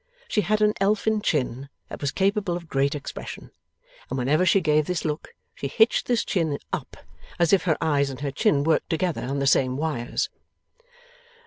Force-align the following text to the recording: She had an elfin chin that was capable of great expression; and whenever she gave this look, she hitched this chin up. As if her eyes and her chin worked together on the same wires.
She 0.27 0.41
had 0.41 0.63
an 0.63 0.73
elfin 0.81 1.21
chin 1.21 1.69
that 1.89 2.01
was 2.01 2.09
capable 2.11 2.57
of 2.57 2.67
great 2.67 2.95
expression; 2.95 3.51
and 4.09 4.17
whenever 4.17 4.47
she 4.47 4.59
gave 4.59 4.87
this 4.87 5.05
look, 5.05 5.35
she 5.53 5.67
hitched 5.67 6.07
this 6.07 6.25
chin 6.25 6.57
up. 6.73 6.97
As 7.37 7.53
if 7.53 7.65
her 7.65 7.77
eyes 7.81 8.09
and 8.09 8.21
her 8.21 8.31
chin 8.31 8.63
worked 8.63 8.89
together 8.89 9.21
on 9.21 9.37
the 9.37 9.45
same 9.45 9.77
wires. 9.77 10.29